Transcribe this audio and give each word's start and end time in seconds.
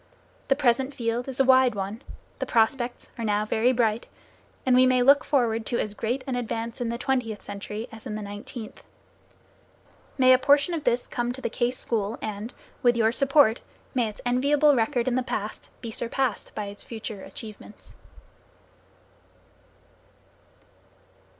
The 0.47 0.55
present 0.55 0.95
field 0.95 1.27
is 1.27 1.39
a 1.39 1.43
wide 1.45 1.75
one, 1.75 2.01
the 2.39 2.47
prospects 2.47 3.11
are 3.19 3.23
now 3.23 3.45
very 3.45 3.71
bright, 3.71 4.07
and 4.65 4.75
we 4.75 4.87
may 4.87 5.03
look 5.03 5.23
forward 5.23 5.63
to 5.67 5.77
as 5.77 5.93
great 5.93 6.23
an 6.25 6.35
advance 6.35 6.81
in 6.81 6.89
the 6.89 6.97
twentieth 6.97 7.43
century, 7.43 7.87
as 7.91 8.07
in 8.07 8.15
the 8.15 8.23
nineteenth. 8.23 8.83
May 10.17 10.33
a 10.33 10.39
portion 10.39 10.73
of 10.73 10.85
this 10.85 11.07
come 11.07 11.31
to 11.33 11.39
the 11.41 11.51
Case 11.51 11.77
School 11.77 12.17
and, 12.19 12.51
with 12.81 12.97
your 12.97 13.11
support, 13.11 13.59
may 13.93 14.09
its 14.09 14.21
enviable 14.25 14.75
record, 14.75 15.07
in 15.07 15.13
the 15.13 15.21
past, 15.21 15.69
be 15.81 15.91
surpassed 15.91 16.55
by 16.55 16.65
its 16.65 16.83
future 16.83 17.21
achievements. 17.21 17.95